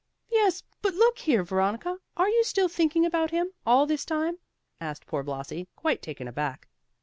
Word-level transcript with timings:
"Yes, 0.31 0.63
but 0.81 0.95
look 0.95 1.19
here, 1.19 1.43
Veronica, 1.43 1.99
are 2.17 2.27
you 2.27 2.43
still 2.43 2.67
thinking 2.67 3.05
about 3.05 3.29
him, 3.29 3.51
all 3.67 3.85
this 3.85 4.03
time?" 4.03 4.39
asked 4.79 5.05
poor 5.05 5.21
Blasi, 5.21 5.67
quite 5.75 6.01
taken 6.01 6.27
aback. 6.27 6.67